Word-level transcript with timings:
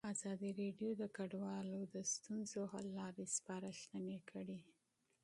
ازادي 0.13 0.49
راډیو 0.61 0.89
د 1.01 1.03
کډوال 1.15 1.67
د 1.93 1.95
ستونزو 2.13 2.61
حل 2.71 2.85
لارې 2.99 3.25
سپارښتنې 3.35 4.17
کړي. 4.31 4.59